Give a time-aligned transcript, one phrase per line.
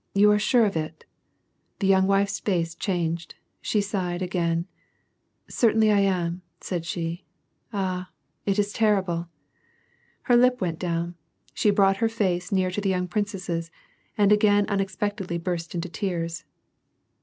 [0.20, 1.06] "You are sure of it."
[1.78, 3.36] The young wife's face changed.
[3.62, 4.66] She sighed again."
[5.48, 7.24] Certainly I am," said she."
[7.72, 8.10] Ah,
[8.44, 9.28] it is terrible."
[10.24, 11.14] Her lip went down.
[11.54, 13.70] She brought her face near to the young princess's,
[14.18, 16.44] and again unexpectedly burst into tears.